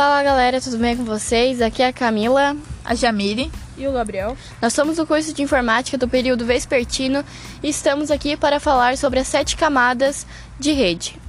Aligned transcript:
Fala 0.00 0.22
galera, 0.22 0.62
tudo 0.62 0.78
bem 0.78 0.96
com 0.96 1.04
vocês? 1.04 1.60
Aqui 1.60 1.82
é 1.82 1.88
a 1.88 1.92
Camila, 1.92 2.56
a 2.82 2.94
Jamile 2.94 3.52
e 3.76 3.86
o 3.86 3.92
Gabriel. 3.92 4.34
Nós 4.62 4.72
somos 4.72 4.96
do 4.96 5.06
curso 5.06 5.34
de 5.34 5.42
informática 5.42 5.98
do 5.98 6.08
período 6.08 6.46
vespertino 6.46 7.22
e 7.62 7.68
estamos 7.68 8.10
aqui 8.10 8.34
para 8.34 8.58
falar 8.58 8.96
sobre 8.96 9.20
as 9.20 9.28
sete 9.28 9.58
camadas 9.58 10.26
de 10.58 10.72
rede. 10.72 11.20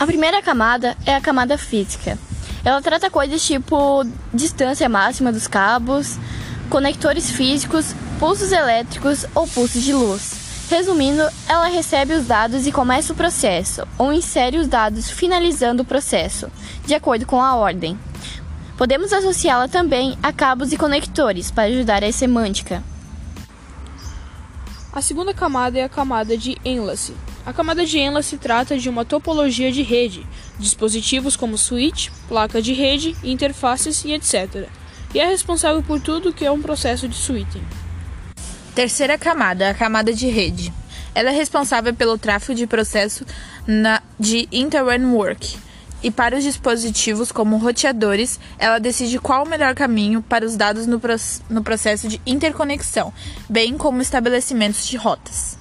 A 0.00 0.04
primeira 0.04 0.42
camada 0.42 0.96
é 1.06 1.14
a 1.14 1.20
camada 1.20 1.56
física. 1.56 2.18
Ela 2.64 2.82
trata 2.82 3.08
coisas 3.08 3.40
tipo 3.40 4.04
distância 4.34 4.88
máxima 4.88 5.30
dos 5.30 5.46
cabos, 5.46 6.18
conectores 6.68 7.30
físicos, 7.30 7.94
pulsos 8.18 8.50
elétricos 8.50 9.24
ou 9.32 9.46
pulsos 9.46 9.80
de 9.80 9.92
luz. 9.92 10.41
Resumindo, 10.72 11.22
ela 11.46 11.66
recebe 11.66 12.14
os 12.14 12.26
dados 12.26 12.66
e 12.66 12.72
começa 12.72 13.12
o 13.12 13.16
processo, 13.16 13.86
ou 13.98 14.10
insere 14.10 14.56
os 14.56 14.66
dados 14.66 15.10
finalizando 15.10 15.82
o 15.82 15.84
processo, 15.84 16.50
de 16.86 16.94
acordo 16.94 17.26
com 17.26 17.42
a 17.42 17.54
ordem. 17.54 17.98
Podemos 18.78 19.12
associá-la 19.12 19.68
também 19.68 20.16
a 20.22 20.32
cabos 20.32 20.72
e 20.72 20.78
conectores 20.78 21.50
para 21.50 21.64
ajudar 21.64 22.02
a 22.02 22.10
semântica. 22.10 22.82
A 24.90 25.02
segunda 25.02 25.34
camada 25.34 25.78
é 25.78 25.84
a 25.84 25.90
camada 25.90 26.38
de 26.38 26.56
enlace. 26.64 27.12
A 27.44 27.52
camada 27.52 27.84
de 27.84 27.98
enlace 27.98 28.38
trata 28.38 28.78
de 28.78 28.88
uma 28.88 29.04
topologia 29.04 29.70
de 29.70 29.82
rede, 29.82 30.26
dispositivos 30.58 31.36
como 31.36 31.58
switch, 31.58 32.08
placa 32.28 32.62
de 32.62 32.72
rede, 32.72 33.14
interfaces 33.22 34.06
e 34.06 34.12
etc. 34.12 34.70
E 35.14 35.20
é 35.20 35.26
responsável 35.26 35.82
por 35.82 36.00
tudo 36.00 36.32
que 36.32 36.46
é 36.46 36.50
um 36.50 36.62
processo 36.62 37.06
de 37.06 37.14
switching. 37.14 37.81
Terceira 38.74 39.18
camada, 39.18 39.68
a 39.68 39.74
camada 39.74 40.14
de 40.14 40.28
rede. 40.28 40.72
Ela 41.14 41.30
é 41.30 41.32
responsável 41.34 41.92
pelo 41.92 42.16
tráfego 42.16 42.54
de 42.54 42.66
processo 42.66 43.26
na, 43.66 44.02
de 44.18 44.48
Internet 44.50 45.58
E 46.02 46.10
para 46.10 46.38
os 46.38 46.42
dispositivos 46.42 47.30
como 47.30 47.58
roteadores, 47.58 48.40
ela 48.58 48.78
decide 48.78 49.18
qual 49.18 49.44
o 49.44 49.48
melhor 49.48 49.74
caminho 49.74 50.22
para 50.22 50.46
os 50.46 50.56
dados 50.56 50.86
no, 50.86 51.00
no 51.50 51.62
processo 51.62 52.08
de 52.08 52.18
interconexão, 52.26 53.12
bem 53.46 53.76
como 53.76 54.00
estabelecimentos 54.00 54.86
de 54.86 54.96
rotas. 54.96 55.58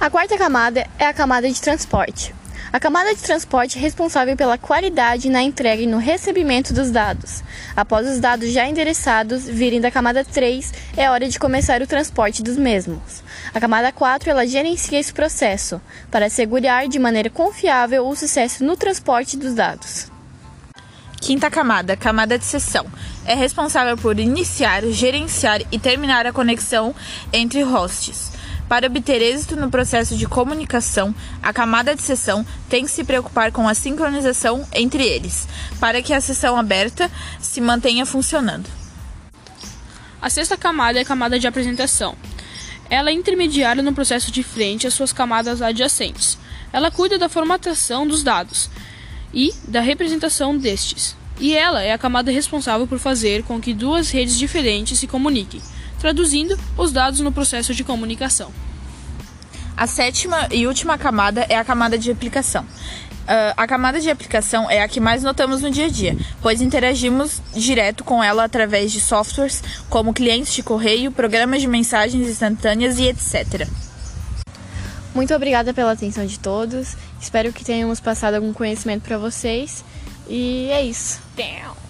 A 0.00 0.10
quarta 0.10 0.36
camada 0.36 0.88
é 0.98 1.06
a 1.06 1.14
camada 1.14 1.48
de 1.48 1.60
transporte. 1.60 2.34
A 2.74 2.80
camada 2.80 3.14
de 3.14 3.22
transporte 3.22 3.78
é 3.78 3.80
responsável 3.80 4.36
pela 4.36 4.58
qualidade 4.58 5.30
na 5.30 5.40
entrega 5.40 5.80
e 5.80 5.86
no 5.86 5.98
recebimento 5.98 6.74
dos 6.74 6.90
dados. 6.90 7.44
Após 7.76 8.04
os 8.04 8.18
dados 8.18 8.50
já 8.50 8.66
endereçados 8.66 9.44
virem 9.48 9.80
da 9.80 9.92
camada 9.92 10.24
3, 10.24 10.74
é 10.96 11.08
hora 11.08 11.28
de 11.28 11.38
começar 11.38 11.80
o 11.80 11.86
transporte 11.86 12.42
dos 12.42 12.56
mesmos. 12.56 13.22
A 13.54 13.60
camada 13.60 13.92
4 13.92 14.28
ela 14.28 14.44
gerencia 14.44 14.98
esse 14.98 15.12
processo 15.12 15.80
para 16.10 16.26
assegurar 16.26 16.88
de 16.88 16.98
maneira 16.98 17.30
confiável 17.30 18.08
o 18.08 18.16
sucesso 18.16 18.64
no 18.64 18.76
transporte 18.76 19.36
dos 19.36 19.54
dados. 19.54 20.10
Quinta 21.20 21.48
camada, 21.48 21.96
camada 21.96 22.36
de 22.36 22.44
sessão. 22.44 22.86
É 23.24 23.36
responsável 23.36 23.96
por 23.96 24.18
iniciar, 24.18 24.82
gerenciar 24.86 25.60
e 25.70 25.78
terminar 25.78 26.26
a 26.26 26.32
conexão 26.32 26.92
entre 27.32 27.62
hosts. 27.62 28.32
Para 28.68 28.86
obter 28.86 29.20
êxito 29.20 29.56
no 29.56 29.70
processo 29.70 30.16
de 30.16 30.26
comunicação, 30.26 31.14
a 31.42 31.52
camada 31.52 31.94
de 31.94 32.02
sessão 32.02 32.46
tem 32.68 32.84
que 32.84 32.90
se 32.90 33.04
preocupar 33.04 33.52
com 33.52 33.68
a 33.68 33.74
sincronização 33.74 34.66
entre 34.72 35.04
eles, 35.04 35.46
para 35.78 36.00
que 36.00 36.14
a 36.14 36.20
sessão 36.20 36.56
aberta 36.56 37.10
se 37.38 37.60
mantenha 37.60 38.06
funcionando. 38.06 38.68
A 40.20 40.30
sexta 40.30 40.56
camada 40.56 40.98
é 40.98 41.02
a 41.02 41.04
camada 41.04 41.38
de 41.38 41.46
apresentação. 41.46 42.16
Ela 42.88 43.10
é 43.10 43.12
intermediária 43.12 43.82
no 43.82 43.92
processo 43.92 44.30
de 44.30 44.42
frente 44.42 44.86
às 44.86 44.94
suas 44.94 45.12
camadas 45.12 45.60
adjacentes. 45.60 46.38
Ela 46.72 46.90
cuida 46.90 47.18
da 47.18 47.28
formatação 47.28 48.06
dos 48.06 48.22
dados 48.22 48.70
e 49.32 49.52
da 49.68 49.80
representação 49.80 50.56
destes. 50.56 51.14
E 51.38 51.54
ela 51.54 51.82
é 51.82 51.92
a 51.92 51.98
camada 51.98 52.30
responsável 52.30 52.86
por 52.86 52.98
fazer 52.98 53.42
com 53.42 53.60
que 53.60 53.74
duas 53.74 54.10
redes 54.10 54.38
diferentes 54.38 54.98
se 54.98 55.06
comuniquem 55.06 55.60
traduzindo 56.04 56.54
os 56.76 56.92
dados 56.92 57.20
no 57.20 57.32
processo 57.32 57.72
de 57.72 57.82
comunicação. 57.82 58.52
A 59.74 59.86
sétima 59.86 60.48
e 60.52 60.66
última 60.66 60.98
camada 60.98 61.46
é 61.48 61.56
a 61.56 61.64
camada 61.64 61.96
de 61.96 62.10
aplicação. 62.10 62.62
Uh, 62.62 63.56
a 63.56 63.66
camada 63.66 63.98
de 63.98 64.10
aplicação 64.10 64.70
é 64.70 64.82
a 64.82 64.88
que 64.88 65.00
mais 65.00 65.22
notamos 65.22 65.62
no 65.62 65.70
dia 65.70 65.86
a 65.86 65.88
dia, 65.88 66.14
pois 66.42 66.60
interagimos 66.60 67.40
direto 67.54 68.04
com 68.04 68.22
ela 68.22 68.44
através 68.44 68.92
de 68.92 69.00
softwares 69.00 69.64
como 69.88 70.12
clientes 70.12 70.52
de 70.52 70.62
correio, 70.62 71.10
programas 71.10 71.62
de 71.62 71.68
mensagens 71.68 72.28
instantâneas 72.28 72.98
e 72.98 73.04
etc. 73.04 73.66
Muito 75.14 75.34
obrigada 75.34 75.72
pela 75.72 75.92
atenção 75.92 76.26
de 76.26 76.38
todos. 76.38 76.98
Espero 77.18 77.50
que 77.50 77.64
tenhamos 77.64 77.98
passado 77.98 78.34
algum 78.34 78.52
conhecimento 78.52 79.04
para 79.04 79.16
vocês. 79.16 79.82
E 80.28 80.68
é 80.70 80.82
isso. 80.82 81.18
Damn. 81.34 81.83